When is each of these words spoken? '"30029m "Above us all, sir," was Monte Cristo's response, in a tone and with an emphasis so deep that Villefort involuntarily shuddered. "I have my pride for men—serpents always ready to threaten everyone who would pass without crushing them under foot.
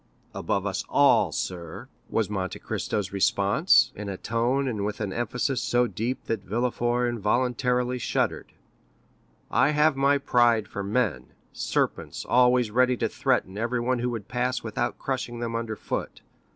'"30029m 0.33 0.39
"Above 0.39 0.65
us 0.65 0.83
all, 0.89 1.31
sir," 1.31 1.87
was 2.09 2.27
Monte 2.27 2.57
Cristo's 2.57 3.11
response, 3.11 3.91
in 3.95 4.09
a 4.09 4.17
tone 4.17 4.67
and 4.67 4.83
with 4.83 4.99
an 4.99 5.13
emphasis 5.13 5.61
so 5.61 5.85
deep 5.85 6.23
that 6.25 6.41
Villefort 6.43 7.07
involuntarily 7.07 7.99
shuddered. 7.99 8.51
"I 9.51 9.69
have 9.69 9.95
my 9.95 10.17
pride 10.17 10.67
for 10.67 10.81
men—serpents 10.81 12.25
always 12.25 12.71
ready 12.71 12.97
to 12.97 13.07
threaten 13.09 13.59
everyone 13.59 13.99
who 13.99 14.09
would 14.09 14.27
pass 14.27 14.63
without 14.63 14.97
crushing 14.97 15.37
them 15.37 15.53
under 15.55 15.75
foot. 15.75 16.21